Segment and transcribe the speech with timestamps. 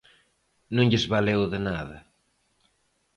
[0.75, 1.97] Non lles valeu de nada.